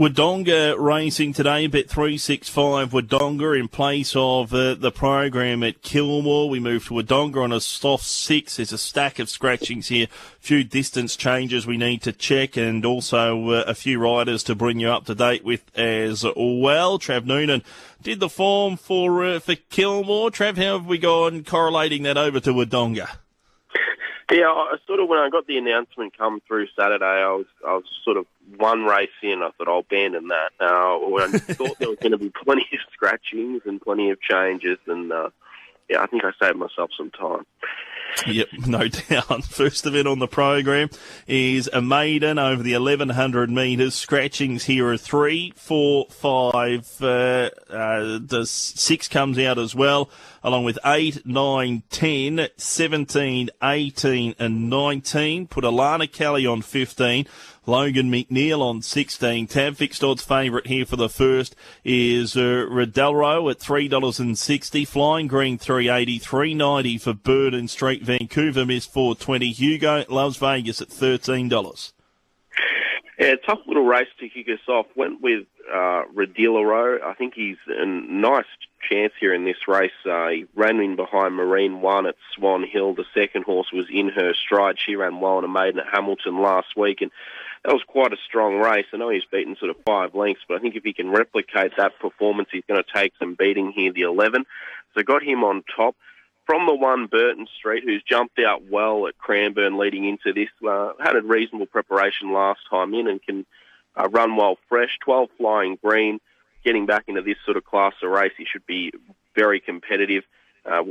Wodonga 0.00 0.78
racing 0.78 1.34
today, 1.34 1.66
bet 1.66 1.90
365 1.90 2.92
Wodonga 2.92 3.60
in 3.60 3.68
place 3.68 4.16
of 4.16 4.54
uh, 4.54 4.72
the 4.72 4.90
program 4.90 5.62
at 5.62 5.82
Kilmore. 5.82 6.48
We 6.48 6.58
move 6.58 6.86
to 6.86 6.94
Wodonga 6.94 7.44
on 7.44 7.52
a 7.52 7.60
soft 7.60 8.06
six. 8.06 8.56
There's 8.56 8.72
a 8.72 8.78
stack 8.78 9.18
of 9.18 9.28
scratchings 9.28 9.88
here, 9.88 10.06
a 10.06 10.40
few 10.40 10.64
distance 10.64 11.16
changes 11.16 11.66
we 11.66 11.76
need 11.76 12.00
to 12.00 12.12
check, 12.12 12.56
and 12.56 12.86
also 12.86 13.50
uh, 13.50 13.64
a 13.66 13.74
few 13.74 13.98
riders 13.98 14.42
to 14.44 14.54
bring 14.54 14.80
you 14.80 14.88
up 14.88 15.04
to 15.04 15.14
date 15.14 15.44
with 15.44 15.70
as 15.76 16.24
well. 16.24 16.98
Trav 16.98 17.26
Noonan 17.26 17.62
did 18.02 18.20
the 18.20 18.30
form 18.30 18.78
for 18.78 19.22
uh, 19.22 19.38
for 19.38 19.54
Kilmore. 19.54 20.30
Trav, 20.30 20.56
how 20.56 20.78
have 20.78 20.86
we 20.86 20.96
gone 20.96 21.44
correlating 21.44 22.04
that 22.04 22.16
over 22.16 22.40
to 22.40 22.54
Wodonga? 22.54 23.18
Yeah, 24.30 24.46
I 24.46 24.76
sort 24.86 25.00
of 25.00 25.08
when 25.08 25.18
I 25.18 25.28
got 25.28 25.46
the 25.46 25.58
announcement 25.58 26.16
come 26.16 26.40
through 26.46 26.68
Saturday, 26.78 27.04
I 27.04 27.32
was 27.32 27.46
I 27.66 27.74
was 27.74 27.84
sort 28.04 28.16
of 28.16 28.26
one 28.56 28.84
race 28.84 29.08
in. 29.22 29.42
I 29.42 29.50
thought 29.50 29.68
I'll 29.68 29.80
abandon 29.80 30.28
that. 30.28 30.50
Uh, 30.60 30.66
I 30.66 31.38
thought 31.54 31.78
there 31.78 31.88
was 31.88 31.98
going 31.98 32.12
to 32.12 32.18
be 32.18 32.30
plenty 32.30 32.66
of 32.72 32.78
scratchings 32.92 33.62
and 33.64 33.80
plenty 33.80 34.10
of 34.10 34.20
changes, 34.20 34.78
and 34.86 35.12
uh, 35.12 35.30
yeah, 35.88 36.00
I 36.02 36.06
think 36.06 36.24
I 36.24 36.30
saved 36.40 36.56
myself 36.56 36.90
some 36.96 37.10
time. 37.10 37.44
Yep, 38.26 38.48
no 38.66 38.88
doubt. 39.08 39.44
First 39.44 39.86
event 39.86 40.06
on 40.08 40.18
the 40.18 40.28
program 40.28 40.90
is 41.26 41.68
a 41.72 41.80
maiden 41.80 42.38
over 42.38 42.62
the 42.62 42.72
1100 42.72 43.50
metres. 43.50 43.94
Scratchings 43.94 44.64
here 44.64 44.88
are 44.88 44.96
three, 44.96 45.52
four, 45.56 46.06
five. 46.10 46.88
Uh, 47.00 47.50
uh, 47.68 48.18
the 48.22 48.44
six 48.46 49.08
comes 49.08 49.38
out 49.38 49.58
as 49.58 49.74
well, 49.74 50.10
along 50.42 50.64
with 50.64 50.78
eight, 50.84 51.24
nine, 51.26 51.82
10, 51.90 52.48
17, 52.56 53.50
18 53.62 54.34
and 54.38 54.70
19. 54.70 55.46
Put 55.46 55.64
Alana 55.64 56.10
Kelly 56.10 56.46
on 56.46 56.62
15. 56.62 57.26
Logan 57.66 58.10
McNeil 58.10 58.60
on 58.60 58.82
16. 58.82 59.46
Tab 59.46 59.76
fixed 59.76 60.02
odds 60.02 60.22
favourite 60.22 60.66
here 60.66 60.86
for 60.86 60.96
the 60.96 61.08
first 61.08 61.54
is 61.84 62.36
uh, 62.36 62.66
at 63.50 63.58
$3.60. 63.58 64.88
Flying 64.88 65.26
Green 65.26 65.58
380, 65.58 66.18
390 66.18 66.98
for 66.98 67.12
Burden 67.12 67.68
Street. 67.68 68.02
Vancouver 68.02 68.64
Miss 68.64 68.86
420. 68.86 69.52
Hugo 69.52 70.04
Loves 70.08 70.38
Vegas 70.38 70.80
at 70.80 70.88
$13. 70.88 71.92
Yeah, 73.20 73.34
tough 73.34 73.58
little 73.66 73.84
race 73.84 74.08
to 74.18 74.30
kick 74.30 74.48
us 74.48 74.66
off. 74.66 74.86
Went 74.96 75.20
with 75.20 75.44
uh, 75.70 76.04
Redilero. 76.14 77.02
I 77.02 77.12
think 77.12 77.34
he's 77.34 77.58
a 77.68 77.84
nice 77.84 78.46
chance 78.88 79.12
here 79.20 79.34
in 79.34 79.44
this 79.44 79.68
race. 79.68 79.90
Uh, 80.06 80.28
he 80.28 80.46
ran 80.54 80.80
in 80.80 80.96
behind 80.96 81.34
Marine 81.34 81.82
One 81.82 82.06
at 82.06 82.14
Swan 82.34 82.64
Hill. 82.66 82.94
The 82.94 83.04
second 83.12 83.44
horse 83.44 83.72
was 83.74 83.84
in 83.92 84.08
her 84.08 84.32
stride. 84.32 84.78
She 84.78 84.96
ran 84.96 85.20
well 85.20 85.38
in 85.38 85.44
a 85.44 85.48
maiden 85.48 85.80
at 85.80 85.92
Hamilton 85.92 86.40
last 86.40 86.68
week, 86.78 87.02
and 87.02 87.10
that 87.66 87.74
was 87.74 87.82
quite 87.86 88.14
a 88.14 88.16
strong 88.26 88.56
race. 88.56 88.86
I 88.90 88.96
know 88.96 89.10
he's 89.10 89.26
beaten 89.30 89.54
sort 89.54 89.70
of 89.70 89.76
five 89.84 90.14
lengths, 90.14 90.44
but 90.48 90.56
I 90.56 90.60
think 90.60 90.74
if 90.74 90.84
he 90.84 90.94
can 90.94 91.10
replicate 91.10 91.72
that 91.76 91.98
performance, 92.00 92.48
he's 92.50 92.64
going 92.66 92.82
to 92.82 92.92
take 92.98 93.12
some 93.18 93.34
beating 93.34 93.70
here, 93.70 93.92
the 93.92 94.00
11. 94.00 94.46
So 94.94 95.02
got 95.02 95.22
him 95.22 95.44
on 95.44 95.62
top. 95.76 95.94
From 96.46 96.66
the 96.66 96.74
one, 96.74 97.06
Burton 97.06 97.46
Street, 97.56 97.84
who's 97.84 98.02
jumped 98.02 98.38
out 98.38 98.64
well 98.68 99.06
at 99.06 99.18
Cranbourne 99.18 99.78
leading 99.78 100.04
into 100.04 100.32
this, 100.32 100.48
uh, 100.68 100.92
had 100.98 101.16
a 101.16 101.22
reasonable 101.22 101.66
preparation 101.66 102.32
last 102.32 102.60
time 102.68 102.92
in 102.94 103.06
and 103.06 103.22
can 103.22 103.46
uh, 103.96 104.08
run 104.08 104.36
well 104.36 104.58
fresh. 104.68 104.98
12 105.04 105.28
flying 105.38 105.78
green, 105.82 106.20
getting 106.64 106.86
back 106.86 107.04
into 107.06 107.22
this 107.22 107.36
sort 107.44 107.56
of 107.56 107.64
class 107.64 107.94
of 108.02 108.10
race, 108.10 108.32
he 108.36 108.44
should 108.44 108.66
be 108.66 108.92
very 109.34 109.60
competitive. 109.60 110.24
Uh, 110.64 110.82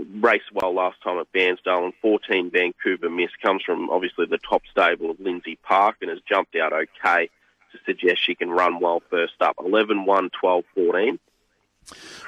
well 0.53 0.73
last 0.73 1.01
time 1.03 1.19
at 1.19 1.31
Bairnsdale, 1.31 1.85
and 1.85 1.93
14 2.01 2.49
Vancouver 2.49 3.09
Miss 3.09 3.29
comes 3.41 3.61
from 3.63 3.89
obviously 3.89 4.25
the 4.25 4.39
top 4.39 4.63
stable 4.71 5.11
of 5.11 5.19
Lindsay 5.19 5.59
Park 5.61 5.97
and 6.01 6.09
has 6.09 6.19
jumped 6.27 6.55
out 6.55 6.73
okay 6.73 7.29
to 7.71 7.77
suggest 7.85 8.25
she 8.25 8.33
can 8.33 8.49
run 8.49 8.79
well 8.79 9.03
first 9.09 9.33
up. 9.41 9.55
11, 9.63 10.05
1, 10.05 10.29
12, 10.39 10.63
14. 10.73 11.19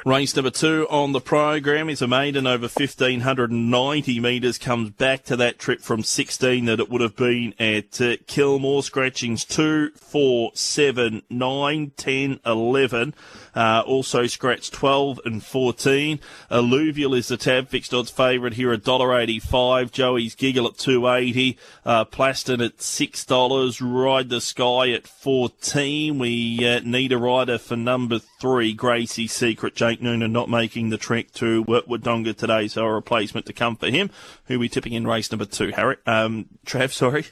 Race 0.03 0.35
number 0.35 0.49
two 0.49 0.87
on 0.89 1.11
the 1.11 1.21
program 1.21 1.87
is 1.87 2.01
a 2.01 2.07
maiden 2.07 2.47
over 2.47 2.63
1590 2.63 4.19
metres. 4.19 4.57
Comes 4.57 4.89
back 4.89 5.23
to 5.25 5.35
that 5.35 5.59
trip 5.59 5.81
from 5.81 6.01
16 6.01 6.65
that 6.65 6.79
it 6.79 6.89
would 6.89 7.01
have 7.01 7.15
been 7.15 7.53
at 7.59 8.01
uh, 8.01 8.17
Kilmore. 8.25 8.81
Scratchings 8.81 9.45
2, 9.45 9.91
4, 9.91 10.51
7, 10.55 11.21
9, 11.29 11.91
10, 11.95 12.39
11. 12.43 13.13
Uh, 13.55 13.83
also 13.85 14.27
scratched 14.27 14.73
12 14.73 15.19
and 15.25 15.43
14. 15.43 16.19
Alluvial 16.49 17.13
is 17.13 17.27
the 17.27 17.37
tab 17.37 17.67
fixed 17.69 17.93
odds 17.93 18.09
favourite 18.09 18.53
here 18.53 18.71
at 18.71 18.81
$1.85. 18.81 19.91
Joey's 19.91 20.35
Giggle 20.35 20.67
at 20.67 20.77
280. 20.77 21.57
Uh, 21.85 22.05
Plaston 22.05 22.61
at 22.61 22.77
$6. 22.77 23.81
Ride 23.81 24.29
the 24.29 24.41
Sky 24.41 24.91
at 24.91 25.07
14. 25.07 26.19
We 26.19 26.67
uh, 26.67 26.79
need 26.81 27.11
a 27.11 27.17
rider 27.17 27.57
for 27.57 27.75
number 27.75 28.19
three, 28.19 28.73
Gracie 28.73 29.27
Secret. 29.27 29.75
Jake 29.75 30.01
Noonan 30.01 30.31
not 30.31 30.49
making 30.49 30.89
the 30.89 30.97
trek 30.97 31.31
to 31.33 31.63
Wodonga 31.65 32.35
today, 32.35 32.67
so 32.67 32.85
a 32.85 32.93
replacement 32.93 33.45
to 33.47 33.53
come 33.53 33.75
for 33.75 33.89
him, 33.89 34.09
who 34.45 34.59
we 34.59 34.69
tipping 34.69 34.93
in 34.93 35.05
race 35.05 35.31
number 35.31 35.45
two. 35.45 35.71
Harry, 35.71 35.97
um, 36.05 36.45
Trav, 36.65 36.91
sorry. 36.91 37.25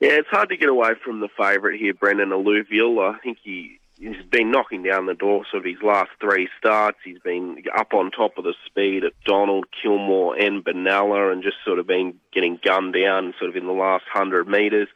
Yeah, 0.00 0.12
it's 0.12 0.28
hard 0.28 0.50
to 0.50 0.56
get 0.56 0.68
away 0.68 0.92
from 1.04 1.20
the 1.20 1.28
favourite 1.36 1.78
here, 1.78 1.92
Brendan 1.92 2.32
Alluvial. 2.32 3.00
I 3.00 3.18
think 3.18 3.38
he 3.42 3.80
he's 3.98 4.24
been 4.30 4.50
knocking 4.50 4.82
down 4.82 5.06
the 5.06 5.14
door 5.14 5.44
sort 5.50 5.66
of 5.66 5.72
his 5.72 5.82
last 5.82 6.10
three 6.20 6.48
starts. 6.58 6.98
He's 7.04 7.18
been 7.18 7.62
up 7.76 7.92
on 7.92 8.10
top 8.10 8.38
of 8.38 8.44
the 8.44 8.54
speed 8.66 9.04
at 9.04 9.12
Donald, 9.24 9.66
Kilmore, 9.82 10.36
and 10.36 10.64
Benalla, 10.64 11.32
and 11.32 11.42
just 11.42 11.56
sort 11.64 11.78
of 11.78 11.86
been 11.86 12.14
getting 12.32 12.58
gunned 12.64 12.94
down 12.94 13.34
sort 13.38 13.50
of 13.50 13.56
in 13.56 13.66
the 13.66 13.72
last 13.72 14.04
hundred 14.12 14.48
metres. 14.48 14.88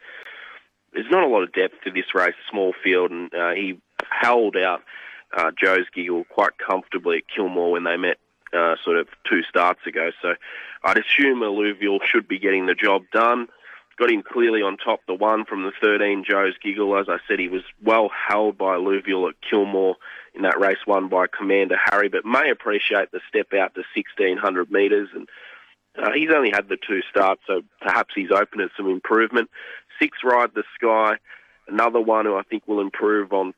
There's 0.93 1.11
not 1.11 1.25
a 1.25 1.29
lot 1.29 1.43
of 1.43 1.53
depth 1.53 1.83
to 1.85 1.91
this 1.91 2.15
race, 2.15 2.35
small 2.51 2.75
field, 2.85 3.11
and 3.11 3.35
uh, 3.35 3.53
he 3.53 3.81
held 4.11 4.57
out 4.57 4.83
uh, 5.37 5.51
Joe's 5.59 5.87
Giggle 5.95 6.25
quite 6.25 6.59
comfortably 6.59 7.19
at 7.19 7.35
Kilmore 7.35 7.73
when 7.73 7.85
they 7.85 7.97
met 7.97 8.19
uh, 8.53 8.77
sort 8.85 8.99
of 8.99 9.09
two 9.29 9.43
starts 9.43 9.81
ago. 9.87 10.11
So 10.21 10.35
I'd 10.85 10.99
assume 10.99 11.43
Alluvial 11.43 12.01
should 12.05 12.29
be 12.29 12.39
getting 12.39 12.67
the 12.67 12.75
job 12.75 13.03
done 13.12 13.49
got 13.99 14.11
him 14.11 14.23
clearly 14.23 14.63
on 14.63 14.77
top. 14.77 15.01
The 15.07 15.15
one 15.15 15.45
from 15.45 15.63
the 15.65 15.73
13, 15.83 16.25
Joe's 16.29 16.55
Giggle. 16.63 16.99
As 16.99 17.07
I 17.09 17.19
said, 17.29 17.39
he 17.39 17.49
was 17.49 17.63
well 17.83 18.11
held 18.29 18.59
by 18.59 18.75
Alluvial 18.75 19.29
at 19.29 19.35
Kilmore 19.49 19.97
in 20.35 20.43
that 20.43 20.59
race 20.59 20.79
won 20.87 21.09
by 21.09 21.27
Commander 21.27 21.77
Harry, 21.91 22.09
but 22.09 22.25
may 22.25 22.51
appreciate 22.51 23.11
the 23.13 23.21
step 23.29 23.53
out 23.53 23.75
to 23.75 23.83
1600 23.95 24.71
metres. 24.71 25.09
And 25.15 25.29
uh, 25.99 26.13
he's 26.15 26.31
only 26.35 26.51
had 26.51 26.69
the 26.69 26.77
two 26.77 27.01
starts, 27.11 27.43
so 27.47 27.63
perhaps 27.81 28.15
he's 28.15 28.31
open 28.31 28.59
to 28.59 28.69
some 28.77 28.89
improvement. 28.89 29.51
Six, 29.99 30.19
Ride 30.25 30.51
the 30.55 30.65
Sky, 30.75 31.17
another 31.69 32.01
one 32.01 32.25
who 32.25 32.37
I 32.37 32.43
think 32.43 32.67
will 32.67 32.81
improve 32.81 33.33
on 33.33 33.53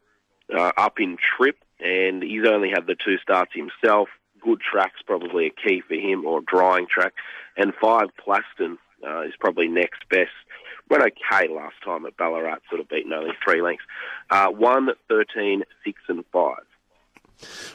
uh, 0.55 0.72
up 0.77 0.99
in 0.99 1.16
trip, 1.16 1.56
and 1.78 2.22
he's 2.22 2.47
only 2.47 2.71
had 2.71 2.87
the 2.87 2.97
two 2.97 3.19
starts 3.19 3.53
himself. 3.55 4.09
Good 4.43 4.61
track's 4.61 5.01
probably 5.06 5.47
a 5.47 5.51
key 5.51 5.83
for 5.87 5.95
him, 5.95 6.27
or 6.27 6.41
drying 6.41 6.87
track. 6.93 7.15
And 7.56 7.72
five, 7.81 8.09
Plaston, 8.19 8.78
uh, 9.06 9.22
is 9.22 9.34
probably 9.38 9.69
next 9.69 10.09
best. 10.09 10.31
Went 10.91 11.03
okay 11.03 11.48
last 11.48 11.76
time 11.84 12.04
at 12.06 12.16
Ballarat, 12.16 12.59
sort 12.69 12.81
of 12.81 12.88
beaten 12.88 13.12
only 13.12 13.32
three 13.42 13.62
lengths. 13.62 13.84
Uh, 14.31 14.48
1, 14.48 14.91
13, 15.09 15.62
6 15.84 16.00
and 16.09 16.25
5. 16.32 16.56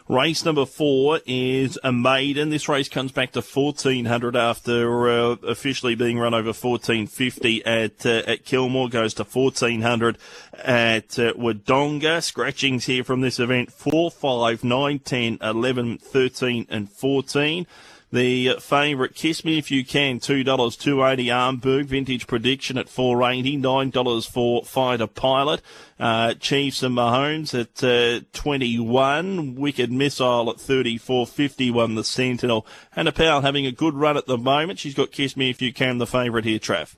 Race 0.07 0.43
number 0.43 0.65
four 0.65 1.19
is 1.25 1.77
a 1.83 1.91
maiden. 1.91 2.49
This 2.49 2.67
race 2.67 2.89
comes 2.89 3.11
back 3.11 3.31
to 3.33 3.41
1400 3.41 4.35
after 4.35 5.09
uh, 5.09 5.35
officially 5.43 5.95
being 5.95 6.17
run 6.17 6.33
over 6.33 6.47
1450 6.47 7.65
at 7.65 8.05
uh, 8.05 8.23
at 8.25 8.45
Kilmore. 8.45 8.89
Goes 8.89 9.13
to 9.15 9.23
1400 9.23 10.17
at 10.53 11.19
uh, 11.19 11.33
Wodonga. 11.33 12.23
Scratchings 12.23 12.85
here 12.85 13.03
from 13.03 13.21
this 13.21 13.39
event 13.39 13.71
4, 13.71 14.09
5, 14.09 14.63
9, 14.63 14.99
10, 14.99 15.37
11, 15.41 15.97
13 15.99 16.67
and 16.69 16.89
14. 16.89 17.67
The 18.11 18.55
favourite, 18.59 19.13
Kiss 19.13 19.45
Me 19.45 19.59
If 19.59 19.69
You 19.69 19.85
Can, 19.85 20.19
$2, 20.19 20.43
280 20.43 21.25
Arenberg, 21.27 21.85
vintage 21.85 22.25
prediction 22.25 22.79
at 22.79 22.89
480 22.89 23.57
$9 23.57 24.27
for 24.27 24.65
Fighter 24.65 25.05
Pilot. 25.05 25.61
Uh, 25.99 26.33
Chiefs 26.33 26.81
and 26.81 26.97
Mahomes 26.97 27.53
at 27.53 27.83
uh, 27.83 28.25
21, 28.33 29.53
Wicked 29.53 29.91
Missile 29.91 30.49
at 30.49 30.57
34.51, 30.57 31.95
the 31.95 32.03
Sentinel. 32.03 32.65
Hannah 32.91 33.11
Powell 33.11 33.41
having 33.41 33.67
a 33.67 33.71
good 33.71 33.93
run 33.93 34.17
at 34.17 34.25
the 34.25 34.39
moment. 34.39 34.79
She's 34.79 34.95
got 34.95 35.11
Kiss 35.11 35.37
Me 35.37 35.51
If 35.51 35.61
You 35.61 35.71
Can, 35.71 35.99
the 35.99 36.07
favourite 36.07 36.45
here, 36.45 36.57
Trav. 36.57 36.95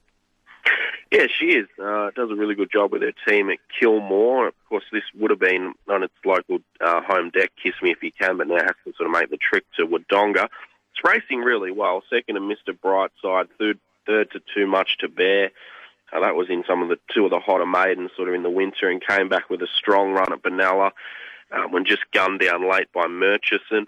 Yeah, 1.11 1.27
she 1.27 1.47
is. 1.47 1.67
Uh, 1.77 2.11
does 2.15 2.31
a 2.31 2.35
really 2.35 2.55
good 2.55 2.71
job 2.71 2.93
with 2.93 3.01
her 3.01 3.11
team 3.27 3.49
at 3.49 3.57
Kilmore. 3.77 4.47
Of 4.47 4.53
course, 4.69 4.85
this 4.93 5.03
would 5.19 5.29
have 5.29 5.41
been 5.41 5.73
on 5.89 6.03
its 6.03 6.13
local 6.23 6.59
uh, 6.79 7.01
home 7.01 7.31
deck, 7.31 7.51
Kiss 7.61 7.73
Me 7.81 7.91
If 7.91 8.01
You 8.01 8.13
Can, 8.17 8.37
but 8.37 8.47
now 8.47 8.55
has 8.55 8.75
to 8.85 8.93
sort 8.95 9.09
of 9.09 9.11
make 9.11 9.29
the 9.29 9.37
trip 9.37 9.65
to 9.75 9.85
Wodonga. 9.85 10.47
It's 10.93 11.03
racing 11.03 11.39
really 11.39 11.71
well. 11.71 12.03
Second 12.09 12.35
to 12.35 12.41
Mr. 12.41 12.77
Brightside, 12.77 13.47
third 13.57 13.79
third 14.05 14.31
to 14.31 14.41
Too 14.53 14.67
Much 14.67 14.97
to 14.99 15.07
Bear. 15.07 15.51
Uh, 16.11 16.19
that 16.19 16.35
was 16.35 16.49
in 16.49 16.63
some 16.67 16.81
of 16.81 16.89
the 16.89 16.99
two 17.13 17.25
of 17.25 17.31
the 17.31 17.39
hotter 17.39 17.65
maidens 17.65 18.11
sort 18.15 18.27
of 18.27 18.35
in 18.35 18.43
the 18.43 18.49
winter 18.49 18.89
and 18.89 19.05
came 19.05 19.29
back 19.29 19.49
with 19.49 19.61
a 19.61 19.67
strong 19.77 20.11
run 20.11 20.33
at 20.33 20.41
Benalla 20.41 20.91
um, 21.51 21.71
when 21.71 21.85
just 21.85 22.03
gunned 22.13 22.39
down 22.39 22.69
late 22.69 22.91
by 22.93 23.07
Murchison. 23.07 23.85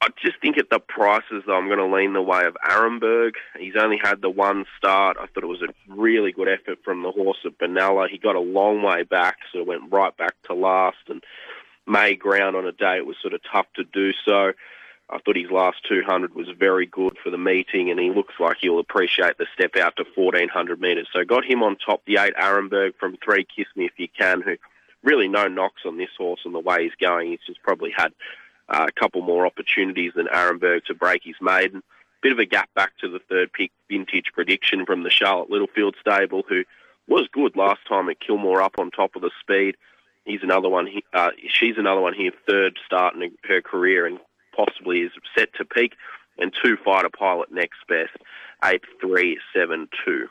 I 0.00 0.08
just 0.22 0.40
think 0.40 0.58
at 0.58 0.70
the 0.70 0.78
prices, 0.78 1.42
though, 1.44 1.56
I'm 1.56 1.66
going 1.66 1.80
to 1.80 1.96
lean 1.96 2.12
the 2.12 2.22
way 2.22 2.44
of 2.44 2.56
Arenberg. 2.64 3.32
He's 3.58 3.74
only 3.76 3.98
had 4.00 4.22
the 4.22 4.30
one 4.30 4.64
start. 4.76 5.16
I 5.20 5.26
thought 5.26 5.42
it 5.42 5.46
was 5.46 5.62
a 5.62 5.74
really 5.92 6.30
good 6.30 6.48
effort 6.48 6.78
from 6.84 7.02
the 7.02 7.10
horse 7.10 7.38
at 7.44 7.58
Benalla. 7.58 8.08
He 8.08 8.16
got 8.16 8.36
a 8.36 8.40
long 8.40 8.82
way 8.82 9.02
back, 9.02 9.38
so 9.52 9.64
went 9.64 9.92
right 9.92 10.16
back 10.16 10.34
to 10.44 10.54
last 10.54 10.98
and 11.08 11.22
made 11.86 12.20
ground 12.20 12.54
on 12.54 12.66
a 12.66 12.72
day 12.72 12.98
it 12.98 13.06
was 13.06 13.16
sort 13.20 13.34
of 13.34 13.40
tough 13.50 13.66
to 13.74 13.82
do 13.82 14.12
so. 14.24 14.52
I 15.10 15.18
thought 15.18 15.36
his 15.36 15.50
last 15.50 15.78
200 15.88 16.34
was 16.34 16.48
very 16.58 16.84
good 16.84 17.16
for 17.22 17.30
the 17.30 17.38
meeting, 17.38 17.90
and 17.90 17.98
he 17.98 18.10
looks 18.10 18.34
like 18.38 18.58
he'll 18.60 18.78
appreciate 18.78 19.38
the 19.38 19.46
step 19.54 19.76
out 19.76 19.96
to 19.96 20.04
1400 20.14 20.80
metres. 20.80 21.08
So 21.12 21.24
got 21.24 21.44
him 21.44 21.62
on 21.62 21.76
top, 21.76 22.02
the 22.06 22.18
eight 22.18 22.34
Arenberg 22.34 22.94
from 23.00 23.16
three 23.24 23.44
Kiss 23.44 23.66
Me 23.74 23.86
If 23.86 23.92
You 23.96 24.08
Can, 24.08 24.42
who 24.42 24.56
really 25.02 25.28
no 25.28 25.48
knocks 25.48 25.82
on 25.86 25.96
this 25.96 26.10
horse 26.18 26.40
and 26.44 26.54
the 26.54 26.60
way 26.60 26.84
he's 26.84 26.94
going. 27.00 27.30
He's 27.30 27.46
just 27.46 27.62
probably 27.62 27.90
had 27.96 28.12
uh, 28.68 28.86
a 28.88 28.92
couple 28.92 29.22
more 29.22 29.46
opportunities 29.46 30.12
than 30.14 30.26
Arenberg 30.26 30.84
to 30.84 30.94
break 30.94 31.22
his 31.24 31.36
maiden. 31.40 31.82
Bit 32.20 32.32
of 32.32 32.38
a 32.38 32.44
gap 32.44 32.68
back 32.74 32.92
to 32.98 33.08
the 33.08 33.20
third 33.20 33.52
pick 33.52 33.70
vintage 33.88 34.32
prediction 34.34 34.84
from 34.84 35.04
the 35.04 35.10
Charlotte 35.10 35.50
Littlefield 35.50 35.94
stable, 36.00 36.42
who 36.46 36.64
was 37.06 37.28
good 37.32 37.56
last 37.56 37.80
time 37.88 38.10
at 38.10 38.20
Kilmore 38.20 38.60
up 38.60 38.78
on 38.78 38.90
top 38.90 39.16
of 39.16 39.22
the 39.22 39.30
speed. 39.40 39.76
He's 40.24 40.42
another 40.42 40.68
one. 40.68 40.88
Uh, 41.14 41.30
she's 41.48 41.78
another 41.78 42.02
one 42.02 42.12
here, 42.12 42.32
third 42.46 42.78
start 42.84 43.14
in 43.14 43.32
her 43.44 43.62
career, 43.62 44.04
and 44.04 44.18
possibly 44.58 45.00
is 45.00 45.12
set 45.36 45.54
to 45.54 45.64
peak. 45.64 45.92
And 46.40 46.52
two 46.62 46.76
fighter 46.84 47.08
pilot 47.08 47.50
next 47.50 47.78
best, 47.88 48.16
eight 48.64 48.82
three 49.00 49.38
seven 49.54 49.88
two. 50.04 50.28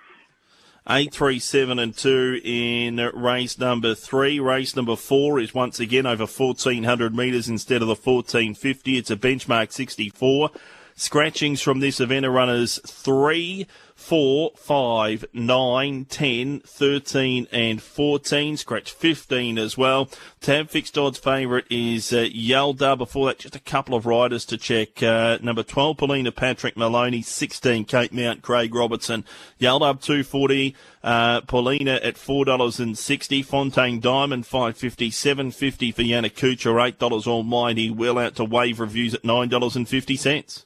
Eight, 0.90 1.14
three, 1.14 1.40
seven, 1.40 1.80
and 1.80 1.94
two 1.94 2.40
in 2.46 2.96
race 3.14 3.60
number 3.60 3.94
three. 3.94 4.40
Race 4.40 4.74
number 4.74 4.96
four 4.96 5.38
is 5.38 5.54
once 5.54 5.82
again 5.82 6.06
over 6.06 6.26
1400 6.26 7.14
metres 7.14 7.50
instead 7.50 7.82
of 7.82 7.90
the 7.90 7.96
1450. 7.96 8.98
It's 8.98 9.12
a 9.12 9.18
benchmark 9.18 9.74
64. 9.74 10.50
Scratchings 11.00 11.62
from 11.62 11.80
this 11.80 12.00
event 12.00 12.26
are 12.26 12.32
runners 12.32 12.80
three, 12.88 13.68
four, 13.94 14.50
five, 14.56 15.26
nine, 15.32 16.06
ten, 16.06 16.60
thirteen, 16.62 17.48
and 17.52 17.80
14. 17.84 18.58
Scratch 18.58 18.92
15 18.94 19.60
as 19.60 19.78
well. 19.78 20.10
Tab 20.42 20.72
fixed 20.72 20.98
odds 20.98 21.20
favourite 21.20 21.66
is 21.70 22.12
uh, 22.12 22.26
Yalda. 22.34 22.98
Before 22.98 23.28
that, 23.28 23.38
just 23.38 23.56
a 23.56 23.60
couple 23.60 23.94
of 23.94 24.08
riders 24.08 24.44
to 24.46 24.58
check. 24.58 25.04
Uh, 25.04 25.38
number 25.40 25.62
12, 25.62 25.98
Paulina 25.98 26.32
Patrick 26.32 26.76
Moloney. 26.76 27.22
16, 27.22 27.86
Cape 27.86 28.12
Mount, 28.12 28.42
Craig 28.42 28.74
Robertson. 28.74 29.24
Yalda 29.62 30.02
240. 30.02 30.76
Uh, 31.04 31.42
Paulina 31.42 32.00
at 32.02 32.16
$4.60. 32.16 33.46
Fontaine 33.46 34.00
Diamond 34.00 34.48
550 34.48 35.12
750 35.12 35.92
for 35.92 36.02
Yanakucha. 36.02 36.94
$8 36.98 37.28
Almighty. 37.28 37.92
Well 37.92 38.18
out 38.18 38.34
to 38.38 38.44
wave 38.44 38.80
reviews 38.80 39.14
at 39.14 39.22
$9.50. 39.22 40.64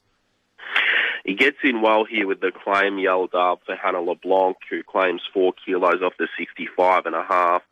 He 1.26 1.36
gets 1.36 1.58
in 1.64 1.82
well 1.82 2.06
here 2.06 2.28
with 2.28 2.42
the 2.42 2.52
claim 2.52 2.98
Yalda 2.98 3.58
for 3.66 3.76
Hannah 3.76 4.02
LeBlanc, 4.02 4.58
who 4.70 4.84
claims 4.84 5.22
four 5.34 5.54
kilos 5.66 6.02
off 6.02 6.14
the 6.18 6.28
65 6.38 7.06
and 7.06 7.16
a 7.16 7.24
half. 7.24 7.64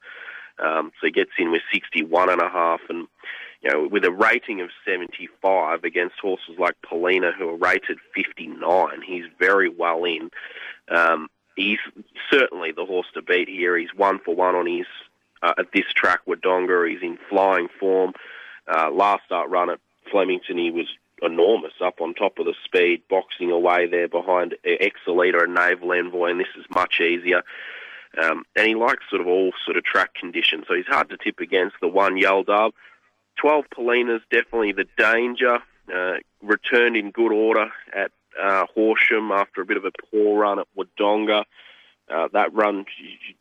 Um, 0.59 0.91
so 0.99 1.07
he 1.07 1.11
gets 1.11 1.31
in 1.37 1.51
with 1.51 1.61
61 1.73 2.29
and 2.29 2.41
a 2.41 2.49
half 2.49 2.81
and 2.89 3.07
you 3.61 3.71
know, 3.71 3.87
with 3.87 4.05
a 4.05 4.11
rating 4.11 4.61
of 4.61 4.69
75 4.85 5.83
against 5.83 6.15
horses 6.21 6.55
like 6.57 6.75
Paulina, 6.81 7.31
who 7.37 7.49
are 7.49 7.57
rated 7.57 7.99
59, 8.15 9.01
he's 9.05 9.25
very 9.37 9.69
well 9.69 10.05
in. 10.05 10.29
Um, 10.89 11.29
he's 11.55 11.79
certainly 12.31 12.71
the 12.71 12.85
horse 12.85 13.07
to 13.15 13.21
beat 13.21 13.49
here. 13.49 13.77
He's 13.77 13.93
one 13.95 14.19
for 14.19 14.33
one 14.33 14.55
on 14.55 14.65
his 14.65 14.85
uh, 15.41 15.53
at 15.57 15.71
this 15.73 15.85
track 15.93 16.21
Wodonga. 16.25 16.89
He's 16.89 17.01
in 17.01 17.17
flying 17.29 17.67
form. 17.79 18.13
Uh, 18.67 18.91
last 18.91 19.25
start 19.25 19.49
run 19.49 19.69
at 19.69 19.79
Flemington, 20.09 20.57
he 20.57 20.71
was 20.71 20.87
enormous 21.21 21.73
up 21.81 22.01
on 22.01 22.13
top 22.13 22.39
of 22.39 22.45
the 22.45 22.55
speed, 22.65 23.03
boxing 23.09 23.51
away 23.51 23.87
there 23.87 24.07
behind 24.07 24.55
Exalita 24.65 25.43
and 25.43 25.53
Naval 25.53 25.93
Envoy, 25.93 26.31
and 26.31 26.39
this 26.39 26.47
is 26.57 26.65
much 26.73 26.99
easier. 26.99 27.43
Um, 28.21 28.43
and 28.55 28.67
he 28.67 28.75
likes 28.75 29.03
sort 29.09 29.21
of 29.21 29.27
all 29.27 29.51
sort 29.65 29.77
of 29.77 29.83
track 29.83 30.15
conditions, 30.15 30.65
so 30.67 30.73
he's 30.73 30.87
hard 30.87 31.09
to 31.09 31.17
tip 31.17 31.39
against. 31.39 31.75
The 31.79 31.87
one 31.87 32.19
Dub, 32.19 32.73
12 33.37 33.65
Paulinas, 33.75 34.21
definitely 34.31 34.73
the 34.73 34.87
danger. 34.97 35.59
Uh, 35.93 36.17
returned 36.41 36.95
in 36.95 37.09
good 37.09 37.31
order 37.31 37.71
at 37.95 38.11
uh, 38.39 38.65
Horsham 38.75 39.31
after 39.31 39.61
a 39.61 39.65
bit 39.65 39.77
of 39.77 39.85
a 39.85 39.91
poor 40.11 40.39
run 40.39 40.59
at 40.59 40.67
Wodonga. 40.77 41.45
Uh, 42.09 42.27
that 42.33 42.53
run 42.53 42.85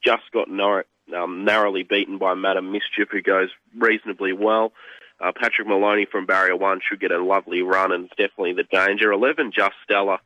just 0.03 0.31
got 0.33 0.51
nar- 0.51 0.87
um, 1.17 1.45
narrowly 1.45 1.83
beaten 1.83 2.19
by 2.19 2.35
Madam 2.35 2.73
Mischief, 2.73 3.09
who 3.11 3.23
goes 3.23 3.51
reasonably 3.77 4.33
well. 4.33 4.73
Uh, 5.21 5.33
Patrick 5.35 5.67
Moloney 5.67 6.07
from 6.11 6.27
Barrier 6.27 6.57
1 6.57 6.81
should 6.89 7.01
get 7.01 7.11
a 7.11 7.23
lovely 7.23 7.63
run 7.63 7.93
and 7.93 8.05
it's 8.05 8.17
definitely 8.17 8.53
the 8.53 8.65
danger. 8.65 9.11
11, 9.11 9.53
Just 9.53 9.75
Stella, 9.83 10.21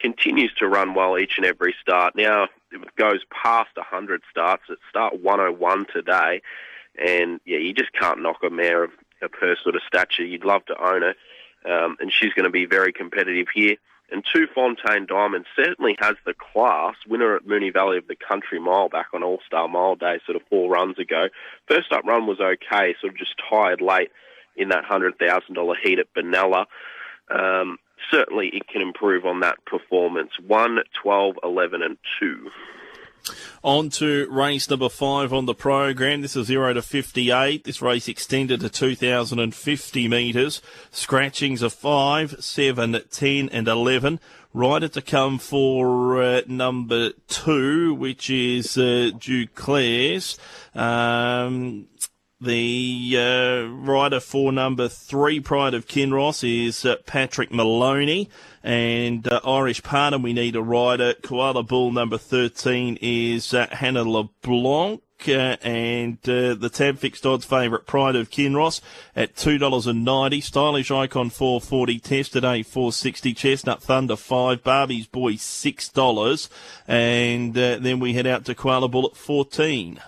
continues 0.00 0.52
to 0.54 0.68
run 0.68 0.94
well 0.94 1.18
each 1.18 1.34
and 1.36 1.44
every 1.44 1.74
start. 1.80 2.14
Now 2.16 2.48
it 2.72 2.96
goes 2.96 3.20
past 3.30 3.76
100 3.76 4.22
starts. 4.30 4.64
At 4.70 4.78
start 4.88 5.20
101 5.20 5.86
today. 5.92 6.42
And, 6.98 7.40
yeah, 7.44 7.58
you 7.58 7.74
just 7.74 7.92
can't 7.92 8.22
knock 8.22 8.38
a 8.42 8.50
mare 8.50 8.84
of, 8.84 8.90
her 9.20 9.56
sort 9.62 9.74
of 9.74 9.82
stature. 9.86 10.24
You'd 10.24 10.44
love 10.44 10.64
to 10.66 10.80
own 10.80 11.02
her. 11.02 11.14
Um, 11.64 11.96
and 12.00 12.12
she's 12.12 12.32
going 12.34 12.44
to 12.44 12.50
be 12.50 12.66
very 12.66 12.92
competitive 12.92 13.48
here. 13.52 13.76
And 14.10 14.24
two 14.32 14.46
Fontaine 14.54 15.06
Diamond 15.06 15.44
certainly 15.54 15.96
has 16.00 16.14
the 16.24 16.34
class. 16.34 16.94
Winner 17.06 17.36
at 17.36 17.44
Moonee 17.44 17.72
Valley 17.72 17.98
of 17.98 18.06
the 18.06 18.16
Country 18.16 18.58
Mile 18.58 18.88
back 18.88 19.08
on 19.12 19.22
All 19.22 19.40
Star 19.46 19.68
Mile 19.68 19.96
Day, 19.96 20.20
sort 20.24 20.36
of 20.36 20.42
four 20.48 20.70
runs 20.70 20.98
ago. 20.98 21.28
First 21.66 21.92
up 21.92 22.04
run 22.04 22.26
was 22.26 22.40
okay, 22.40 22.94
sort 23.00 23.12
of 23.12 23.18
just 23.18 23.34
tired 23.50 23.82
late 23.82 24.10
in 24.58 24.68
that 24.70 24.84
$100,000 24.84 25.74
heat 25.82 25.98
at 25.98 26.12
Benalla. 26.14 26.66
Um, 27.30 27.78
certainly 28.10 28.48
it 28.48 28.66
can 28.68 28.82
improve 28.82 29.24
on 29.24 29.40
that 29.40 29.64
performance. 29.64 30.30
1, 30.46 30.78
12, 31.02 31.36
11 31.42 31.82
and 31.82 31.98
2. 32.20 32.50
On 33.62 33.90
to 33.90 34.28
race 34.30 34.70
number 34.70 34.88
five 34.88 35.32
on 35.32 35.46
the 35.46 35.54
program. 35.54 36.22
This 36.22 36.36
is 36.36 36.46
0 36.46 36.74
to 36.74 36.82
58. 36.82 37.64
This 37.64 37.82
race 37.82 38.08
extended 38.08 38.60
to 38.60 38.68
2,050 38.68 40.08
metres. 40.08 40.62
Scratchings 40.90 41.62
of 41.62 41.72
5, 41.72 42.36
7, 42.42 43.00
10 43.10 43.48
and 43.50 43.68
11. 43.68 44.20
Rider 44.54 44.88
to 44.88 45.02
come 45.02 45.38
for 45.38 46.22
uh, 46.22 46.40
number 46.46 47.10
2, 47.28 47.94
which 47.94 48.30
is 48.30 48.78
uh, 48.78 49.10
Duclair's. 49.18 50.38
Um, 50.74 51.88
the 52.40 53.16
uh, 53.16 53.68
rider 53.68 54.20
for 54.20 54.52
number 54.52 54.88
three, 54.88 55.40
Pride 55.40 55.74
of 55.74 55.86
Kinross, 55.86 56.44
is 56.66 56.84
uh, 56.84 56.96
Patrick 57.04 57.52
Moloney. 57.52 58.28
And 58.62 59.26
uh, 59.26 59.40
Irish 59.44 59.82
Pardon, 59.82 60.22
we 60.22 60.32
need 60.32 60.54
a 60.54 60.62
rider. 60.62 61.14
Koala 61.14 61.62
Bull, 61.62 61.90
number 61.90 62.18
13, 62.18 62.98
is 63.00 63.52
uh, 63.54 63.66
Hannah 63.72 64.04
LeBlanc. 64.04 65.02
Uh, 65.26 65.56
and 65.62 66.18
uh, 66.28 66.54
the 66.54 66.70
tab 66.72 66.96
fixed 66.98 67.26
odds 67.26 67.44
favourite 67.44 67.86
Pride 67.86 68.14
of 68.14 68.30
Kinross 68.30 68.80
at 69.16 69.34
two 69.34 69.58
dollars 69.58 69.88
and 69.88 70.04
ninety. 70.04 70.40
Stylish 70.40 70.92
Icon 70.92 71.28
four 71.28 71.60
forty. 71.60 71.98
Test 71.98 72.34
today 72.34 72.62
four 72.62 72.92
sixty. 72.92 73.34
Chestnut 73.34 73.82
Thunder 73.82 74.14
five. 74.14 74.62
Barbie's 74.62 75.08
Boy 75.08 75.34
six 75.34 75.88
dollars. 75.88 76.48
And 76.86 77.52
then 77.54 77.98
we 77.98 78.12
head 78.12 78.28
out 78.28 78.44
to 78.44 78.54
Koala 78.54 78.86
Bull 78.86 79.06
at 79.06 79.16
fourteen. 79.16 79.98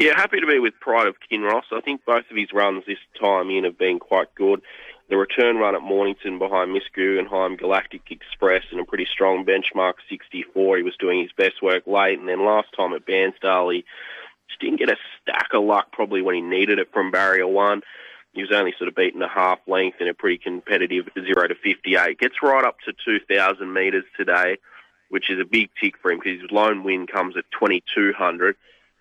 Yeah, 0.00 0.16
happy 0.16 0.40
to 0.40 0.46
be 0.46 0.58
with 0.58 0.80
Pride 0.80 1.08
of 1.08 1.16
Kinross. 1.30 1.64
I 1.70 1.82
think 1.82 2.06
both 2.06 2.24
of 2.30 2.34
his 2.34 2.54
runs 2.54 2.84
this 2.86 2.96
time 3.20 3.50
in 3.50 3.64
have 3.64 3.76
been 3.76 3.98
quite 3.98 4.34
good. 4.34 4.62
The 5.10 5.18
return 5.18 5.58
run 5.58 5.74
at 5.74 5.82
Mornington 5.82 6.38
behind 6.38 6.72
Miss 6.72 6.84
Guggenheim 6.94 7.56
Galactic 7.56 8.10
Express 8.10 8.62
and 8.70 8.80
a 8.80 8.86
pretty 8.86 9.04
strong 9.04 9.44
benchmark 9.44 9.96
64. 10.08 10.78
He 10.78 10.82
was 10.82 10.96
doing 10.98 11.20
his 11.20 11.32
best 11.36 11.60
work 11.60 11.86
late, 11.86 12.18
and 12.18 12.26
then 12.26 12.46
last 12.46 12.68
time 12.74 12.94
at 12.94 13.04
Bairnsdale, 13.04 13.74
he 13.74 13.84
just 14.48 14.58
didn't 14.58 14.78
get 14.78 14.88
a 14.88 14.96
stack 15.20 15.48
of 15.52 15.64
luck 15.64 15.92
probably 15.92 16.22
when 16.22 16.34
he 16.34 16.40
needed 16.40 16.78
it 16.78 16.88
from 16.94 17.10
barrier 17.10 17.46
one. 17.46 17.82
He 18.32 18.40
was 18.40 18.52
only 18.52 18.72
sort 18.78 18.88
of 18.88 18.94
beaten 18.94 19.20
a 19.20 19.28
half 19.28 19.58
length 19.66 20.00
in 20.00 20.08
a 20.08 20.14
pretty 20.14 20.38
competitive 20.38 21.10
0 21.12 21.48
to 21.48 21.54
58. 21.54 22.18
Gets 22.18 22.36
right 22.42 22.64
up 22.64 22.78
to 22.86 22.94
2,000 23.04 23.70
metres 23.70 24.04
today, 24.16 24.56
which 25.10 25.28
is 25.28 25.38
a 25.38 25.44
big 25.44 25.68
tick 25.78 25.96
for 26.00 26.10
him 26.10 26.20
because 26.20 26.40
his 26.40 26.50
lone 26.50 26.84
win 26.84 27.06
comes 27.06 27.36
at 27.36 27.44
2,200 27.60 28.56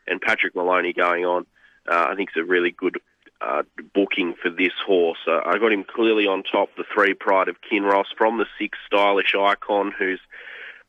and 0.10 0.22
Patrick 0.22 0.56
Moloney 0.56 0.94
going 0.94 1.26
on, 1.26 1.46
uh, 1.90 2.08
I 2.10 2.16
think 2.16 2.30
is 2.36 2.42
a 2.42 2.46
really 2.46 2.72
good 2.72 3.00
uh, 3.42 3.64
booking 3.94 4.36
for 4.42 4.50
this 4.50 4.74
horse. 4.86 5.20
Uh, 5.28 5.40
I 5.46 5.58
got 5.60 5.72
him 5.72 5.84
clearly 5.84 6.28
on 6.28 6.44
top, 6.44 6.70
the 6.76 6.84
three 6.94 7.14
Pride 7.14 7.48
of 7.48 7.56
Kinross 7.62 8.06
from 8.18 8.38
the 8.38 8.46
six 8.60 8.78
Stylish 8.88 9.34
Icon, 9.36 9.94
who's 9.98 10.20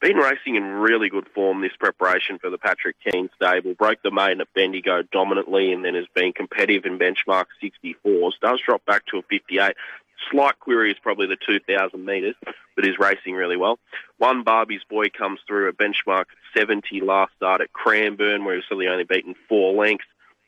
been 0.01 0.17
racing 0.17 0.57
in 0.57 0.65
really 0.65 1.11
good 1.11 1.29
form 1.35 1.61
this 1.61 1.77
preparation 1.79 2.39
for 2.39 2.51
the 2.51 2.59
Patrick 2.59 2.97
Keane 3.05 3.29
stable. 3.37 3.75
Broke 3.75 4.03
the 4.03 4.11
maiden 4.11 4.41
at 4.41 4.53
Bendigo 4.55 5.03
dominantly 5.13 5.73
and 5.73 5.85
then 5.85 5.95
has 5.95 6.07
been 6.15 6.33
competitive 6.33 6.87
in 6.87 6.99
benchmark 6.99 7.47
64s. 7.63 8.33
Does 8.41 8.61
drop 8.65 8.85
back 8.87 9.05
to 9.07 9.19
a 9.19 9.23
58. 9.23 9.75
Slight 10.31 10.59
query 10.59 10.91
is 10.91 10.99
probably 11.03 11.27
the 11.27 11.37
2,000 11.37 12.05
metres, 12.05 12.37
but 12.77 12.87
is 12.87 12.99
racing 12.99 13.35
really 13.35 13.57
well. 13.57 13.79
One 14.19 14.43
Barbie's 14.43 14.85
Boy 14.89 15.09
comes 15.09 15.41
through 15.47 15.69
a 15.69 15.73
benchmark 15.73 16.27
70 16.57 17.01
last 17.01 17.33
start 17.37 17.61
at 17.61 17.73
Cranbourne, 17.73 18.45
where 18.45 18.55
he's 18.57 18.65
really 18.71 18.89
only 18.89 19.05
beaten 19.05 19.35
four 19.49 19.73
lengths. 19.75 20.07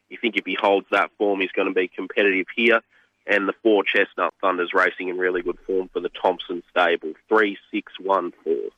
You 0.09 0.19
think 0.21 0.37
if 0.37 0.45
he 0.45 0.55
holds 0.61 0.87
that 0.91 1.11
form, 1.19 1.41
he's 1.41 1.53
going 1.53 1.69
to 1.69 1.75
be 1.75 1.89
competitive 1.89 2.47
here. 2.55 2.81
and 3.27 3.49
the 3.49 3.55
four 3.63 3.85
Chestnut 3.85 4.35
Thunders 4.41 4.75
racing 4.75 5.09
in 5.09 5.17
really 5.17 5.43
good 5.43 5.59
form 5.67 5.89
for 5.93 6.01
the 6.01 6.09
Thompson 6.09 6.63
stable. 6.71 7.13
Three, 7.29 7.57
six, 7.71 7.93
one, 8.01 8.33
four. 8.43 8.71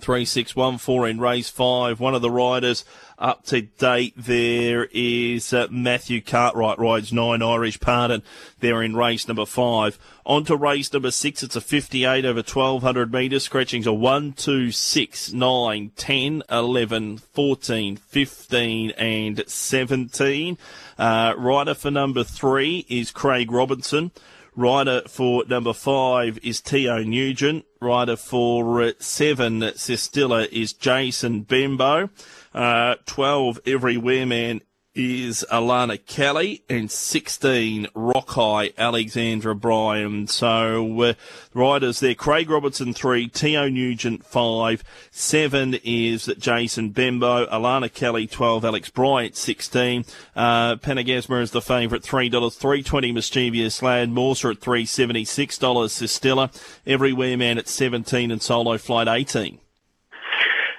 3614 0.00 1.10
in 1.10 1.20
race 1.20 1.48
five. 1.48 2.00
One 2.00 2.14
of 2.14 2.22
the 2.22 2.30
riders 2.30 2.84
up 3.18 3.44
to 3.44 3.62
date 3.62 4.14
there 4.16 4.88
is 4.90 5.52
uh, 5.52 5.68
Matthew 5.70 6.20
Cartwright 6.20 6.78
rides 6.78 7.12
nine 7.12 7.40
Irish 7.40 7.78
Pardon 7.78 8.22
there 8.58 8.82
in 8.82 8.96
race 8.96 9.28
number 9.28 9.46
five. 9.46 9.98
On 10.26 10.44
to 10.44 10.56
race 10.56 10.92
number 10.92 11.12
six. 11.12 11.42
It's 11.44 11.54
a 11.54 11.60
58 11.60 12.24
over 12.24 12.38
1200 12.38 13.12
metres. 13.12 13.44
Scratchings 13.44 13.86
are 13.86 13.94
1, 13.94 14.32
2, 14.32 14.72
6, 14.72 15.32
9, 15.32 15.92
10, 15.94 16.42
11, 16.50 17.18
14, 17.18 17.96
15 17.96 18.90
and 18.90 19.44
17. 19.46 20.58
Uh, 20.98 21.34
rider 21.38 21.74
for 21.74 21.90
number 21.92 22.24
three 22.24 22.84
is 22.88 23.12
Craig 23.12 23.52
Robinson. 23.52 24.10
Rider 24.54 25.02
for 25.08 25.44
number 25.48 25.72
five 25.72 26.38
is 26.42 26.60
Teo 26.60 27.02
Nugent. 27.02 27.64
Rider 27.80 28.16
for 28.16 28.92
seven, 28.98 29.60
Sistilla, 29.60 30.46
is 30.48 30.74
Jason 30.74 31.42
Benbow. 31.42 32.10
Uh, 32.54 32.96
12, 33.06 33.60
Everywhere 33.66 34.26
Man 34.26 34.60
is 34.94 35.44
Alana 35.50 36.04
Kelly 36.04 36.62
and 36.68 36.90
16 36.90 37.88
Rock 37.94 38.28
High 38.30 38.72
Alexandra 38.76 39.54
Bryan. 39.54 40.26
So 40.26 41.00
uh, 41.02 41.14
riders 41.54 42.00
there, 42.00 42.14
Craig 42.14 42.50
Robertson 42.50 42.92
3, 42.92 43.28
Teo 43.28 43.68
Nugent 43.68 44.24
5, 44.24 44.84
7 45.10 45.78
is 45.82 46.26
Jason 46.38 46.90
Benbow, 46.90 47.46
Alana 47.46 47.92
Kelly 47.92 48.26
12, 48.26 48.64
Alex 48.64 48.90
Bryant 48.90 49.36
16, 49.36 50.04
uh, 50.36 50.76
Panagasma 50.76 51.40
is 51.40 51.52
the 51.52 51.62
favourite 51.62 52.02
$3, 52.02 52.30
320 52.54 53.12
Mischievous 53.12 53.82
Lad, 53.82 54.10
Morser 54.10 54.50
at 54.50 54.60
$376, 54.60 55.58
Sistilla, 55.88 56.50
Everywhere 56.86 57.36
Man 57.38 57.56
at 57.56 57.68
17 57.68 58.30
and 58.30 58.42
Solo 58.42 58.76
Flight 58.76 59.08
18. 59.08 59.61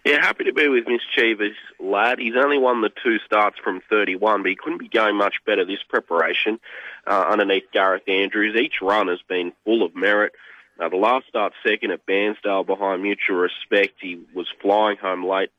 Yeah, 0.06 0.20
happy 0.22 0.44
to 0.44 0.54
be 0.54 0.68
with 0.68 0.86
Mischievous 0.86 1.56
Lad. 1.80 2.20
He's 2.20 2.36
only 2.36 2.58
won 2.58 2.82
the 2.82 2.92
two 3.04 3.20
starts 3.20 3.58
from 3.64 3.80
31, 3.90 4.44
but 4.44 4.50
he 4.50 4.56
couldn't 4.58 4.80
be 4.80 4.90
going 4.90 5.16
much 5.16 5.36
better 5.46 5.64
this 5.64 5.82
preparation 5.88 6.60
uh, 7.08 7.26
underneath 7.30 7.72
Gareth 7.72 8.04
Andrews. 8.10 8.60
Each 8.60 8.82
run 8.82 9.08
has 9.08 9.22
been 9.30 9.54
full 9.64 9.82
of 9.82 9.96
merit. 9.96 10.34
Uh, 10.78 10.90
the 10.90 10.98
last 10.98 11.28
start 11.28 11.54
second 11.66 11.92
at 11.92 12.06
Bairnsdale 12.06 12.66
behind 12.66 13.02
Mutual 13.02 13.38
Respect, 13.38 13.94
he 14.02 14.20
was 14.34 14.48
flying 14.62 14.98
home 14.98 15.26
late 15.26 15.52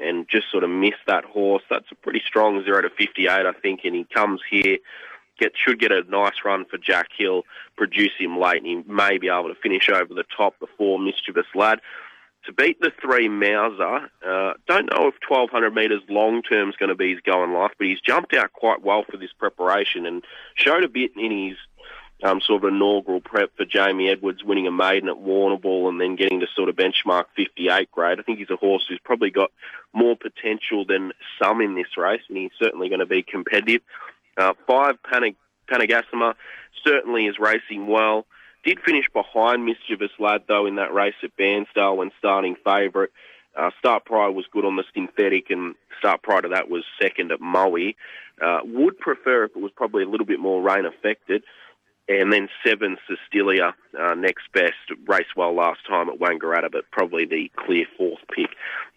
and 0.00 0.28
just 0.28 0.48
sort 0.52 0.62
of 0.62 0.70
missed 0.70 1.04
that 1.08 1.24
horse. 1.24 1.64
That's 1.68 1.90
a 1.90 1.96
pretty 1.96 2.22
strong 2.24 2.62
0 2.62 2.82
to 2.82 2.90
58, 2.90 3.28
I 3.28 3.52
think, 3.52 3.80
and 3.82 3.96
he 3.96 4.04
comes 4.04 4.40
here 4.48 4.78
get 5.38 5.52
should 5.56 5.78
get 5.78 5.92
a 5.92 6.02
nice 6.08 6.34
run 6.44 6.64
for 6.64 6.78
Jack 6.78 7.08
Hill, 7.16 7.44
produce 7.76 8.10
him 8.18 8.38
late, 8.38 8.62
and 8.62 8.66
he 8.66 8.92
may 8.92 9.18
be 9.18 9.28
able 9.28 9.48
to 9.48 9.60
finish 9.60 9.88
over 9.88 10.12
the 10.12 10.24
top 10.36 10.58
before 10.58 10.98
Mischievous 10.98 11.46
Lad 11.54 11.80
to 12.48 12.54
beat 12.54 12.80
the 12.80 12.90
three 13.00 13.28
Mauser. 13.28 14.10
Uh, 14.26 14.54
don't 14.66 14.90
know 14.90 15.08
if 15.08 15.14
1200 15.28 15.74
metres 15.74 16.02
long 16.08 16.42
term 16.42 16.70
is 16.70 16.76
going 16.76 16.88
to 16.88 16.94
be 16.94 17.12
his 17.12 17.20
going 17.20 17.52
life, 17.52 17.72
but 17.78 17.86
he's 17.86 18.00
jumped 18.00 18.34
out 18.34 18.52
quite 18.52 18.82
well 18.82 19.04
for 19.08 19.18
this 19.18 19.32
preparation 19.38 20.06
and 20.06 20.24
showed 20.54 20.82
a 20.82 20.88
bit 20.88 21.12
in 21.16 21.48
his 21.48 21.56
um, 22.22 22.40
sort 22.40 22.64
of 22.64 22.72
inaugural 22.72 23.20
prep 23.20 23.50
for 23.56 23.66
Jamie 23.66 24.08
Edwards, 24.08 24.42
winning 24.42 24.66
a 24.66 24.72
maiden 24.72 25.10
at 25.10 25.16
Warrnambool 25.16 25.88
and 25.90 26.00
then 26.00 26.16
getting 26.16 26.40
to 26.40 26.46
sort 26.56 26.70
of 26.70 26.76
benchmark 26.76 27.24
58 27.36 27.90
grade. 27.92 28.18
I 28.18 28.22
think 28.22 28.38
he's 28.38 28.50
a 28.50 28.56
horse 28.56 28.84
who's 28.88 28.98
probably 29.04 29.30
got 29.30 29.52
more 29.92 30.16
potential 30.16 30.86
than 30.86 31.12
some 31.40 31.60
in 31.60 31.74
this 31.74 31.98
race, 31.98 32.22
and 32.28 32.38
he's 32.38 32.50
certainly 32.58 32.88
going 32.88 33.00
to 33.00 33.06
be 33.06 33.22
competitive. 33.22 33.82
Uh, 34.38 34.54
five, 34.66 34.96
Panag- 35.02 35.36
Panagasima, 35.70 36.34
certainly 36.82 37.26
is 37.26 37.38
racing 37.38 37.86
well. 37.86 38.26
Did 38.68 38.80
finish 38.80 39.06
behind 39.14 39.64
Mischievous 39.64 40.10
Lad, 40.18 40.42
though, 40.46 40.66
in 40.66 40.74
that 40.74 40.92
race 40.92 41.14
at 41.22 41.34
Bairnsdale 41.38 41.96
when 41.96 42.10
starting 42.18 42.54
favourite. 42.62 43.08
Uh, 43.56 43.70
start 43.78 44.04
prior 44.04 44.30
was 44.30 44.44
good 44.52 44.66
on 44.66 44.76
the 44.76 44.84
synthetic, 44.92 45.48
and 45.48 45.74
start 45.98 46.22
prior 46.22 46.42
to 46.42 46.48
that 46.48 46.68
was 46.68 46.84
second 47.00 47.32
at 47.32 47.40
Moe. 47.40 47.92
Uh, 48.42 48.58
would 48.64 48.98
prefer 48.98 49.44
if 49.44 49.52
it 49.56 49.62
was 49.62 49.72
probably 49.74 50.02
a 50.02 50.06
little 50.06 50.26
bit 50.26 50.38
more 50.38 50.60
rain 50.60 50.84
affected. 50.84 51.44
And 52.10 52.30
then 52.30 52.50
seven, 52.62 52.98
Cecilia, 53.06 53.74
uh, 53.98 54.12
next 54.12 54.52
best. 54.52 54.74
Race 55.06 55.34
well 55.34 55.54
last 55.54 55.80
time 55.88 56.10
at 56.10 56.18
Wangaratta, 56.18 56.70
but 56.70 56.90
probably 56.90 57.24
the 57.24 57.50
clear 57.56 57.86
fourth 57.96 58.20
pick. 58.30 58.50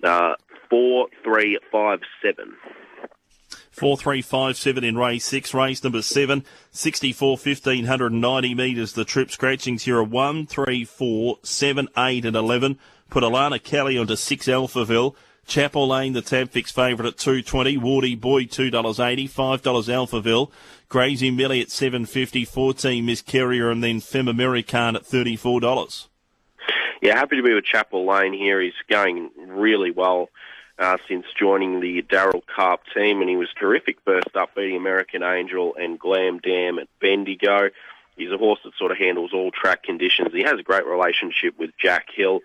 Uh, 0.04 0.34
four, 0.70 1.08
three, 1.24 1.58
five, 1.72 2.01
seven. 2.22 2.58
4357 3.72 4.84
in 4.84 4.98
race 4.98 5.25
6, 5.25 5.54
race 5.54 5.84
number 5.84 6.01
7, 6.01 6.44
64 6.72 7.30
1590 7.32 8.56
metres. 8.56 8.94
The 8.94 9.06
trip 9.06 9.32
scratchings 9.32 9.84
here 9.84 9.98
are 9.98 10.04
1, 10.04 10.46
3, 10.46 10.86
4, 10.86 11.40
7, 11.42 11.88
8 11.98 12.25
and 12.25 12.36
11. 12.36 12.78
Put 13.10 13.24
Alana 13.24 13.62
Kelly 13.62 13.98
onto 13.98 14.16
6 14.16 14.48
Alphaville. 14.48 15.16
Chapel 15.48 15.88
Lane, 15.88 16.13
the 16.13 16.22
tab 16.22 16.50
fix 16.51 16.72
favourite 16.72 17.08
at 17.08 17.18
220. 17.18 17.78
Wardy 17.78 18.20
Boy, 18.20 18.44
$2.80. 18.44 19.30
$5 19.30 19.62
Alphaville. 19.62 20.51
Grazy 20.90 21.36
Millie 21.36 21.62
at 21.62 21.72
750 21.72 22.46
14 22.46 23.06
Miss 23.06 23.22
Carrier, 23.22 23.72
and 23.72 23.84
then 23.84 24.00
Fem 24.00 24.28
American 24.28 24.96
at 24.96 25.04
$34. 25.04 26.08
Yeah, 27.01 27.18
happy 27.18 27.38
to 27.38 27.44
be 27.44 27.54
with 27.54 27.63
Chapel 27.63 28.06
Lane 28.06 28.34
here. 28.34 28.62
He's 28.62 28.74
going 28.90 29.32
really 29.38 29.92
well 29.92 30.30
uh, 30.82 30.98
since 31.08 31.28
joining 31.38 31.80
the 31.80 32.02
Daryl 32.02 32.42
Carp 32.48 32.82
team, 32.92 33.22
and 33.22 33.30
he 33.30 33.36
was 33.36 33.50
terrific 33.58 33.98
first 34.04 34.36
up, 34.36 34.56
beating 34.56 34.76
American 34.76 35.22
Angel 35.22 35.76
and 35.80 36.00
Glam 36.00 36.40
Dam 36.40 36.80
at 36.80 36.88
Bendigo. 37.00 37.70
He's 38.18 38.32
a 38.32 38.38
horse 38.38 38.60
that 38.66 38.74
sort 38.80 38.92
of 38.92 38.98
handles 38.98 39.32
all 39.32 39.52
track 39.52 39.84
conditions. 39.84 40.34
He 40.34 40.42
has 40.42 40.60
a 40.60 40.64
great 40.64 40.88
relationship 40.88 41.58
with 41.60 41.70
Jack 41.80 42.08
Hill. 42.12 42.40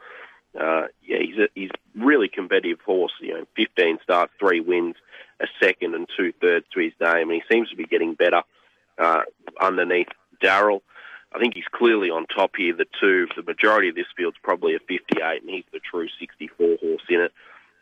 Uh, 0.59 0.89
yeah, 1.03 1.19
he's 1.19 1.39
a, 1.39 1.49
he's 1.55 1.71
really 1.95 2.29
competitive 2.29 2.81
horse. 2.83 3.13
You 3.21 3.35
know, 3.35 3.47
15 3.57 4.01
starts, 4.03 4.33
three 4.39 4.61
wins, 4.61 4.97
a 5.41 5.47
second 5.59 5.95
and 5.95 6.07
two 6.15 6.33
thirds 6.39 6.67
to 6.75 6.81
his 6.81 6.93
name, 7.01 7.31
and 7.31 7.41
he 7.41 7.43
seems 7.51 7.71
to 7.71 7.77
be 7.77 7.85
getting 7.85 8.15
better 8.15 8.43
uh, 8.99 9.23
underneath 9.59 10.09
Daryl. 10.43 10.83
I 11.35 11.39
think 11.39 11.55
he's 11.55 11.65
clearly 11.73 12.11
on 12.11 12.27
top 12.27 12.53
here. 12.57 12.75
The 12.77 12.87
two, 13.01 13.29
the 13.35 13.43
majority 13.43 13.89
of 13.89 13.95
this 13.95 14.07
field's 14.15 14.37
probably 14.43 14.75
a 14.75 14.79
58, 14.79 15.41
and 15.41 15.51
he's 15.51 15.65
the 15.73 15.81
true 15.81 16.09
64 16.21 16.77
horse 16.81 17.03
in 17.09 17.21
it. 17.21 17.33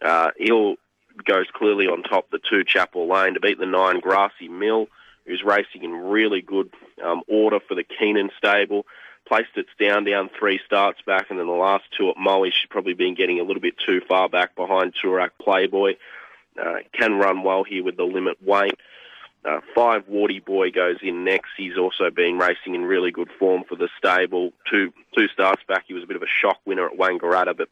Uh, 0.04 0.30
Hill 0.36 0.76
goes 1.24 1.46
clearly 1.52 1.86
on 1.86 2.02
top 2.02 2.30
the 2.30 2.38
two 2.38 2.64
Chapel 2.64 3.08
Lane 3.08 3.34
to 3.34 3.40
beat 3.40 3.58
the 3.58 3.66
nine 3.66 4.00
Grassy 4.00 4.48
Mill, 4.48 4.88
who's 5.26 5.42
racing 5.44 5.82
in 5.82 5.92
really 5.92 6.42
good 6.42 6.70
um, 7.04 7.22
order 7.28 7.60
for 7.66 7.74
the 7.74 7.84
Keenan 7.84 8.30
stable. 8.36 8.84
Placed 9.26 9.56
its 9.56 9.70
down, 9.80 10.04
down 10.04 10.28
three 10.38 10.60
starts 10.66 11.00
back, 11.06 11.30
and 11.30 11.38
then 11.38 11.46
the 11.46 11.52
last 11.52 11.84
two 11.96 12.10
at 12.10 12.16
Moe, 12.18 12.44
she's 12.44 12.68
probably 12.68 12.92
been 12.92 13.14
getting 13.14 13.40
a 13.40 13.42
little 13.42 13.62
bit 13.62 13.74
too 13.78 14.02
far 14.06 14.28
back 14.28 14.54
behind 14.54 14.92
Turak 15.02 15.30
Playboy. 15.40 15.94
Uh, 16.62 16.76
can 16.92 17.14
run 17.14 17.42
well 17.42 17.64
here 17.64 17.82
with 17.82 17.96
the 17.96 18.04
limit 18.04 18.36
weight. 18.42 18.78
Uh, 19.44 19.60
five 19.74 20.06
Wardy 20.06 20.44
Boy 20.44 20.70
goes 20.70 20.96
in 21.02 21.24
next. 21.24 21.50
He's 21.56 21.78
also 21.78 22.10
been 22.10 22.38
racing 22.38 22.74
in 22.74 22.82
really 22.82 23.10
good 23.10 23.30
form 23.38 23.64
for 23.66 23.76
the 23.76 23.88
stable. 23.98 24.52
Two 24.70 24.92
two 25.16 25.28
starts 25.28 25.62
back, 25.66 25.84
he 25.86 25.94
was 25.94 26.02
a 26.02 26.06
bit 26.06 26.16
of 26.16 26.22
a 26.22 26.26
shock 26.42 26.60
winner 26.66 26.86
at 26.86 26.98
Wangaratta, 26.98 27.56
but 27.56 27.68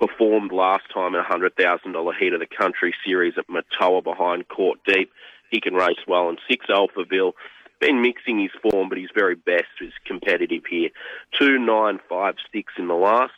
performed 0.00 0.50
last 0.50 0.84
time 0.92 1.14
in 1.14 1.20
a 1.20 1.24
$100,000 1.24 2.16
heat 2.18 2.32
of 2.32 2.40
the 2.40 2.46
country 2.46 2.94
series 3.06 3.34
at 3.36 3.46
Matoa 3.48 4.02
behind 4.02 4.48
Court 4.48 4.80
Deep. 4.86 5.12
He 5.50 5.60
can 5.60 5.74
race 5.74 5.98
well. 6.08 6.28
And 6.28 6.40
six 6.48 6.66
Alphaville, 6.66 7.32
been 7.80 8.02
mixing 8.02 8.40
his 8.40 8.50
form, 8.62 8.88
but 8.88 8.98
his 8.98 9.10
very 9.14 9.34
best 9.34 9.68
is 9.80 9.92
competitive 10.04 10.64
here. 10.68 10.90
Two, 11.38 11.58
nine, 11.58 11.98
five, 12.08 12.36
six 12.52 12.72
in 12.78 12.88
the 12.88 12.94
last. 12.94 13.32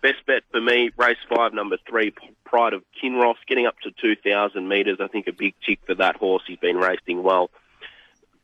Best 0.00 0.24
bet 0.26 0.44
for 0.52 0.60
me, 0.60 0.90
race 0.96 1.18
five, 1.28 1.52
number 1.52 1.76
three, 1.88 2.12
Pride 2.44 2.72
of 2.72 2.82
Kinross, 3.02 3.36
getting 3.46 3.66
up 3.66 3.78
to 3.80 3.90
2,000 3.90 4.68
metres. 4.68 4.98
I 5.00 5.08
think 5.08 5.26
a 5.26 5.32
big 5.32 5.54
tick 5.66 5.80
for 5.86 5.94
that 5.96 6.16
horse. 6.16 6.42
He's 6.46 6.58
been 6.58 6.76
racing 6.76 7.22
well 7.22 7.50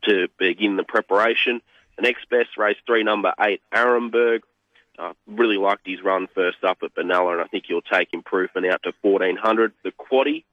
to 0.02 0.28
begin 0.38 0.76
the 0.76 0.82
preparation. 0.82 1.60
The 1.96 2.02
next 2.02 2.28
best, 2.28 2.58
race 2.58 2.76
three, 2.86 3.04
number 3.04 3.32
eight, 3.40 3.62
Arenberg. 3.72 4.40
I 4.98 5.10
uh, 5.10 5.12
really 5.26 5.56
liked 5.56 5.86
his 5.86 6.02
run 6.02 6.28
first 6.34 6.62
up 6.62 6.78
at 6.82 6.94
Benalla, 6.94 7.32
and 7.32 7.40
I 7.40 7.46
think 7.46 7.64
he'll 7.66 7.82
take 7.82 8.12
improvement 8.12 8.66
out 8.66 8.82
to 8.84 8.92
1400. 9.02 9.72
The 9.82 9.92
quaddy, 9.92 10.44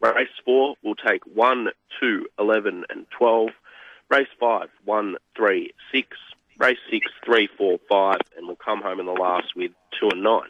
race 0.00 0.28
four, 0.44 0.74
will 0.82 0.96
take 0.96 1.24
1, 1.26 1.68
2, 2.00 2.26
11, 2.38 2.84
and 2.90 3.06
12. 3.10 3.50
Race 4.10 4.28
five, 4.40 4.68
1, 4.84 5.16
3, 5.36 5.72
6. 5.92 6.16
Race 6.58 6.78
six, 6.90 7.06
three, 7.24 7.48
four, 7.56 7.78
five, 7.88 8.18
and 8.36 8.48
we'll 8.48 8.56
come 8.56 8.82
home 8.82 8.98
in 8.98 9.06
the 9.06 9.12
last 9.12 9.54
with 9.54 9.70
2 10.00 10.08
and 10.10 10.24
9 10.24 10.40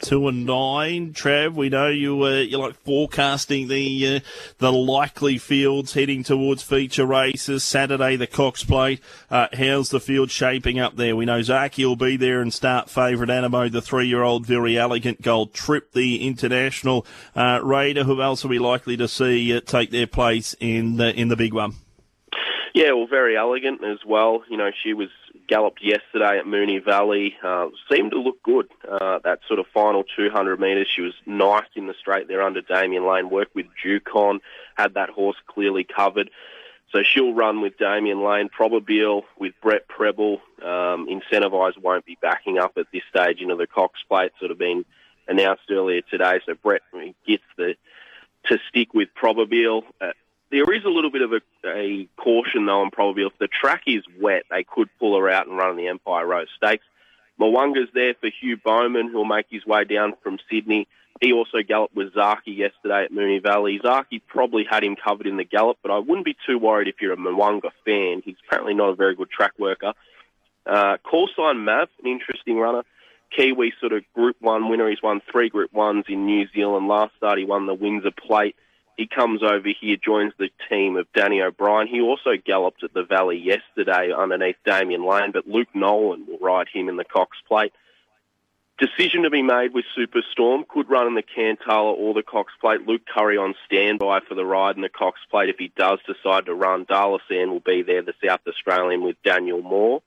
two 0.00 0.28
and 0.28 0.46
nine. 0.46 1.12
Trav, 1.12 1.54
we 1.54 1.68
know 1.68 1.88
you 1.88 2.22
uh, 2.24 2.38
you 2.38 2.58
like 2.58 2.74
forecasting 2.84 3.68
the 3.68 4.16
uh, 4.16 4.20
the 4.58 4.72
likely 4.72 5.38
fields 5.38 5.94
heading 5.94 6.22
towards 6.22 6.62
feature 6.62 7.06
races. 7.06 7.64
Saturday, 7.64 8.16
the 8.16 8.26
Cox 8.26 8.64
Plate. 8.64 9.00
Uh, 9.30 9.48
how's 9.52 9.90
the 9.90 10.00
field 10.00 10.30
shaping 10.30 10.78
up 10.78 10.96
there? 10.96 11.16
We 11.16 11.24
know 11.24 11.40
Zaaki 11.40 11.84
will 11.84 11.96
be 11.96 12.16
there 12.16 12.40
and 12.40 12.52
start 12.52 12.90
favourite 12.90 13.30
Anamoe, 13.30 13.70
the 13.70 13.82
three 13.82 14.06
year 14.06 14.22
old, 14.22 14.46
very 14.46 14.78
elegant 14.78 15.22
gold 15.22 15.52
trip, 15.52 15.92
the 15.92 16.26
international 16.26 17.06
uh, 17.34 17.60
raider. 17.62 18.04
Who 18.04 18.22
else 18.22 18.44
are 18.44 18.48
we 18.48 18.58
likely 18.58 18.96
to 18.96 19.08
see 19.08 19.56
uh, 19.56 19.60
take 19.60 19.90
their 19.90 20.06
place 20.06 20.54
in 20.60 20.96
the 20.96 21.14
in 21.14 21.28
the 21.28 21.36
big 21.36 21.52
one? 21.52 21.74
Yeah, 22.74 22.92
well, 22.92 23.06
very 23.06 23.36
elegant 23.36 23.82
as 23.82 23.98
well. 24.06 24.42
You 24.48 24.56
know, 24.56 24.70
she 24.84 24.94
was 24.94 25.08
galloped 25.48 25.82
yesterday 25.82 26.38
at 26.38 26.44
Moonee 26.44 26.84
Valley. 26.84 27.36
Uh, 27.42 27.68
seemed 27.90 28.12
to 28.12 28.20
look 28.20 28.42
good. 28.42 28.68
Uh, 28.88 29.18
that 29.24 29.40
sort 29.48 29.58
of 29.58 29.66
final 29.74 30.04
200 30.16 30.60
metres, 30.60 30.88
she 30.94 31.02
was 31.02 31.14
nice 31.26 31.66
in 31.74 31.86
the 31.86 31.94
straight 31.98 32.28
there 32.28 32.42
under 32.42 32.60
Damian 32.60 33.06
Lane. 33.06 33.30
Worked 33.30 33.54
with 33.54 33.66
Jukon, 33.82 34.40
had 34.76 34.94
that 34.94 35.10
horse 35.10 35.36
clearly 35.46 35.84
covered. 35.84 36.30
So 36.92 37.02
she'll 37.02 37.34
run 37.34 37.60
with 37.60 37.76
Damian 37.76 38.22
Lane, 38.22 38.48
Probabeel 38.48 39.24
with 39.38 39.52
Brett 39.60 39.88
Prebble. 39.88 40.40
Um, 40.62 41.06
won't 41.82 42.06
be 42.06 42.18
backing 42.20 42.58
up 42.58 42.72
at 42.76 42.86
this 42.92 43.02
stage 43.10 43.40
into 43.40 43.56
the 43.56 43.66
Cox 43.66 44.00
Plate, 44.08 44.32
sort 44.38 44.50
of 44.50 44.58
been 44.58 44.84
announced 45.26 45.62
earlier 45.70 46.02
today. 46.02 46.40
So 46.46 46.54
Brett 46.54 46.82
gets 47.26 47.42
the 47.56 47.74
to 48.46 48.58
stick 48.68 48.94
with 48.94 49.08
Probabeel. 49.20 49.82
Uh, 50.00 50.12
there 50.50 50.72
is 50.72 50.84
a 50.84 50.88
little 50.88 51.10
bit 51.10 51.22
of 51.22 51.32
a, 51.32 51.40
a 51.66 52.08
caution 52.16 52.66
though 52.66 52.82
on 52.82 52.90
probably 52.90 53.24
If 53.24 53.38
the 53.38 53.48
track 53.48 53.82
is 53.86 54.02
wet, 54.20 54.44
they 54.50 54.64
could 54.64 54.88
pull 54.98 55.18
her 55.18 55.28
out 55.28 55.46
and 55.46 55.56
run 55.56 55.70
on 55.70 55.76
the 55.76 55.88
Empire 55.88 56.26
Rose 56.26 56.48
Stakes. 56.56 56.84
Mo'unga's 57.38 57.88
there 57.94 58.14
for 58.14 58.30
Hugh 58.40 58.56
Bowman, 58.56 59.10
who'll 59.10 59.24
make 59.24 59.46
his 59.48 59.64
way 59.64 59.84
down 59.84 60.14
from 60.22 60.38
Sydney. 60.50 60.88
He 61.20 61.32
also 61.32 61.62
galloped 61.66 61.94
with 61.94 62.14
Zaaki 62.14 62.56
yesterday 62.56 63.04
at 63.04 63.12
Moonee 63.12 63.42
Valley. 63.42 63.80
Zaaki 63.82 64.20
probably 64.26 64.64
had 64.68 64.84
him 64.84 64.96
covered 64.96 65.26
in 65.26 65.36
the 65.36 65.44
gallop, 65.44 65.78
but 65.82 65.90
I 65.90 65.98
wouldn't 65.98 66.24
be 66.24 66.36
too 66.46 66.58
worried 66.58 66.88
if 66.88 66.96
you're 67.00 67.12
a 67.12 67.16
Mo'unga 67.16 67.70
fan. 67.84 68.22
He's 68.24 68.36
apparently 68.46 68.74
not 68.74 68.90
a 68.90 68.94
very 68.94 69.14
good 69.14 69.30
track 69.30 69.52
worker. 69.58 69.94
Uh, 70.66 70.96
call 70.98 71.28
sign 71.36 71.64
Mav, 71.64 71.88
an 72.02 72.10
interesting 72.10 72.58
runner. 72.58 72.84
Kiwi 73.36 73.72
sort 73.80 73.92
of 73.92 74.04
Group 74.14 74.36
1 74.40 74.68
winner. 74.68 74.88
He's 74.88 75.02
won 75.02 75.20
three 75.30 75.48
Group 75.48 75.72
1s 75.72 76.08
in 76.08 76.26
New 76.26 76.46
Zealand. 76.54 76.88
Last 76.88 77.14
start, 77.16 77.38
he 77.38 77.44
won 77.44 77.66
the 77.66 77.74
Windsor 77.74 78.10
Plate. 78.10 78.56
He 78.98 79.06
comes 79.06 79.44
over 79.44 79.68
here, 79.80 79.96
joins 79.96 80.32
the 80.38 80.50
team 80.68 80.96
of 80.96 81.06
Danny 81.14 81.40
O'Brien. 81.40 81.86
He 81.86 82.00
also 82.00 82.30
galloped 82.44 82.82
at 82.82 82.92
the 82.92 83.04
Valley 83.04 83.38
yesterday 83.38 84.12
underneath 84.12 84.56
Damian 84.66 85.06
Lane, 85.06 85.30
but 85.30 85.46
Luke 85.46 85.68
Nolan 85.72 86.26
will 86.26 86.40
ride 86.40 86.66
him 86.66 86.88
in 86.88 86.96
the 86.96 87.04
Cox 87.04 87.38
Plate. 87.46 87.72
Decision 88.76 89.22
to 89.22 89.30
be 89.30 89.40
made 89.40 89.72
with 89.72 89.84
Superstorm. 89.96 90.66
Could 90.66 90.90
run 90.90 91.06
in 91.06 91.14
the 91.14 91.22
Cantala 91.22 91.92
or 91.96 92.12
the 92.12 92.24
Cox 92.24 92.52
Plate. 92.60 92.88
Luke 92.88 93.02
Currie 93.06 93.38
on 93.38 93.54
standby 93.66 94.18
for 94.28 94.34
the 94.34 94.44
ride 94.44 94.74
in 94.74 94.82
the 94.82 94.88
Cox 94.88 95.20
Plate. 95.30 95.48
If 95.48 95.58
he 95.58 95.70
does 95.76 96.00
decide 96.04 96.46
to 96.46 96.54
run, 96.54 96.84
Darlasan 96.84 97.50
will 97.50 97.60
be 97.60 97.82
there, 97.82 98.02
the 98.02 98.14
South 98.24 98.40
Australian 98.48 99.02
with 99.02 99.22
Daniel 99.22 99.62
Moore. 99.62 100.02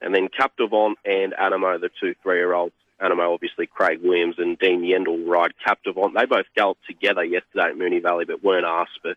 And 0.00 0.14
then 0.14 0.28
Captivant 0.28 0.96
and 1.04 1.32
Anamoe, 1.32 1.80
the 1.80 1.90
two 2.00 2.14
three-year-olds. 2.22 2.72
Anamoe, 3.00 3.32
obviously, 3.32 3.66
Craig 3.66 4.00
Williams 4.02 4.36
and 4.38 4.58
Dean 4.58 4.82
Yendall 4.82 5.26
ride 5.26 5.52
Captivant. 5.64 6.14
They 6.14 6.26
both 6.26 6.46
galloped 6.56 6.84
together 6.86 7.24
yesterday 7.24 7.70
at 7.70 7.76
Moonee 7.76 8.02
Valley, 8.02 8.24
but 8.24 8.42
weren't 8.42 8.66
asked 8.66 9.00
for 9.02 9.14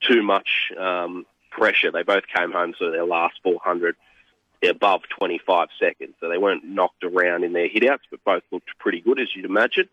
too 0.00 0.22
much 0.22 0.72
um, 0.78 1.26
pressure. 1.50 1.90
They 1.90 2.02
both 2.02 2.24
came 2.34 2.52
home 2.52 2.74
to 2.78 2.90
their 2.90 3.04
last 3.04 3.34
400 3.42 3.96
above 4.68 5.02
25 5.18 5.68
seconds, 5.78 6.14
so 6.20 6.28
they 6.28 6.38
weren't 6.38 6.64
knocked 6.64 7.04
around 7.04 7.44
in 7.44 7.52
their 7.52 7.68
hitouts, 7.68 8.00
but 8.10 8.24
both 8.24 8.42
looked 8.50 8.70
pretty 8.78 9.00
good, 9.00 9.20
as 9.20 9.34
you'd 9.34 9.44
imagine. 9.44 9.88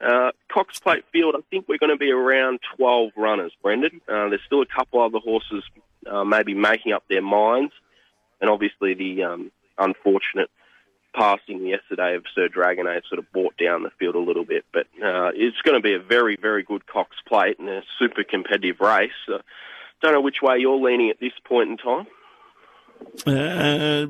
Uh, 0.00 0.32
Cox 0.48 0.78
Plate 0.80 1.04
Field, 1.12 1.34
I 1.36 1.40
think 1.50 1.68
we're 1.68 1.78
going 1.78 1.90
to 1.90 1.96
be 1.96 2.10
around 2.10 2.60
12 2.76 3.12
runners, 3.16 3.52
Brendan. 3.62 4.00
Uh, 4.08 4.28
there's 4.28 4.42
still 4.46 4.62
a 4.62 4.66
couple 4.66 5.00
other 5.00 5.18
horses 5.18 5.62
uh, 6.10 6.24
maybe 6.24 6.54
making 6.54 6.92
up 6.92 7.04
their 7.08 7.22
minds, 7.22 7.72
and 8.40 8.50
obviously 8.50 8.94
the 8.94 9.22
um, 9.24 9.52
unfortunate 9.78 10.50
passing 11.14 11.66
yesterday 11.66 12.16
of 12.16 12.24
Sir 12.34 12.48
Dragonet 12.48 13.02
sort 13.08 13.18
of 13.18 13.30
brought 13.32 13.56
down 13.56 13.82
the 13.82 13.90
field 13.98 14.14
a 14.14 14.20
little 14.20 14.44
bit. 14.44 14.64
But 14.72 14.86
uh, 15.02 15.30
it's 15.34 15.60
going 15.62 15.80
to 15.80 15.82
be 15.82 15.94
a 15.94 15.98
very, 15.98 16.36
very 16.36 16.62
good 16.62 16.86
Cox 16.86 17.16
Plate 17.26 17.58
and 17.58 17.68
a 17.68 17.82
super 17.98 18.24
competitive 18.24 18.80
race. 18.80 19.10
Uh, 19.28 19.38
don't 20.02 20.12
know 20.12 20.20
which 20.20 20.42
way 20.42 20.58
you're 20.58 20.76
leaning 20.80 21.10
at 21.10 21.20
this 21.20 21.32
point 21.44 21.70
in 21.70 21.76
time. 21.76 22.06
Uh, 23.26 24.06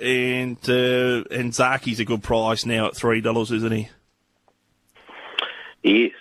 and 0.00 0.58
uh, 0.68 1.24
and 1.30 1.52
Zaaki's 1.52 2.00
a 2.00 2.04
good 2.04 2.22
price 2.22 2.64
now 2.64 2.86
at 2.86 2.96
three 2.96 3.20
dollars, 3.20 3.50
isn't 3.50 3.72
he? 3.72 3.88
Yes. 5.82 6.12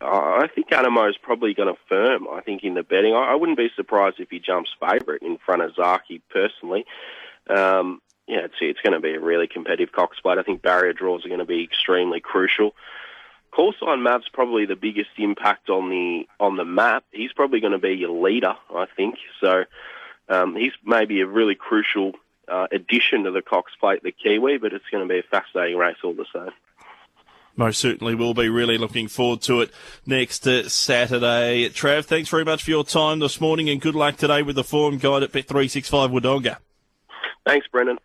I 0.00 0.46
think 0.54 0.70
Anamoe 0.70 1.10
is 1.10 1.16
probably 1.20 1.54
going 1.54 1.74
to 1.74 1.80
firm. 1.88 2.28
I 2.28 2.40
think 2.40 2.62
in 2.62 2.74
the 2.74 2.84
betting, 2.84 3.14
I 3.14 3.34
wouldn't 3.34 3.58
be 3.58 3.68
surprised 3.74 4.20
if 4.20 4.30
he 4.30 4.38
jumps 4.38 4.70
favourite 4.78 5.22
in 5.22 5.38
front 5.44 5.62
of 5.62 5.74
Zaaki 5.74 6.20
personally. 6.30 6.86
Um, 7.48 8.00
yeah, 8.26 8.44
it's, 8.44 8.54
it's 8.60 8.80
going 8.80 8.92
to 8.92 9.00
be 9.00 9.14
a 9.14 9.20
really 9.20 9.46
competitive 9.46 9.92
Cox 9.92 10.20
Plate. 10.20 10.38
I 10.38 10.42
think 10.42 10.60
barrier 10.60 10.92
draws 10.92 11.24
are 11.24 11.28
going 11.28 11.40
to 11.40 11.46
be 11.46 11.64
extremely 11.64 12.20
crucial. 12.20 12.74
Call 13.50 13.72
sign 13.80 14.02
Mav's 14.02 14.28
probably 14.30 14.66
the 14.66 14.76
biggest 14.76 15.10
impact 15.16 15.70
on 15.70 15.88
the 15.88 16.28
on 16.38 16.56
the 16.56 16.66
map. 16.66 17.04
He's 17.10 17.32
probably 17.32 17.60
going 17.60 17.72
to 17.72 17.78
be 17.78 17.94
your 17.94 18.10
leader, 18.10 18.54
I 18.72 18.86
think. 18.94 19.16
So 19.40 19.64
um, 20.28 20.54
he's 20.54 20.72
maybe 20.84 21.22
a 21.22 21.26
really 21.26 21.54
crucial 21.54 22.12
uh, 22.46 22.66
addition 22.70 23.24
to 23.24 23.30
the 23.30 23.40
Cox 23.40 23.72
Plate, 23.80 24.02
the 24.02 24.12
Kiwi, 24.12 24.58
but 24.58 24.74
it's 24.74 24.84
going 24.92 25.06
to 25.06 25.12
be 25.12 25.18
a 25.18 25.22
fascinating 25.22 25.78
race 25.78 25.96
all 26.04 26.12
the 26.12 26.26
same. 26.32 26.52
Most 27.56 27.80
certainly 27.80 28.14
will 28.14 28.34
be. 28.34 28.48
Really 28.48 28.78
looking 28.78 29.08
forward 29.08 29.40
to 29.42 29.62
it 29.62 29.72
next 30.06 30.46
uh, 30.46 30.68
Saturday. 30.68 31.68
Trav, 31.70 32.04
thanks 32.04 32.28
very 32.28 32.44
much 32.44 32.62
for 32.62 32.70
your 32.70 32.84
time 32.84 33.18
this 33.18 33.40
morning 33.40 33.68
and 33.68 33.80
good 33.80 33.96
luck 33.96 34.16
today 34.16 34.42
with 34.42 34.54
the 34.54 34.62
form 34.62 34.98
guide 34.98 35.24
at 35.24 35.32
Bet365 35.32 36.10
Wodonga. 36.10 36.58
Thanks, 37.46 37.66
Brendan. 37.72 37.98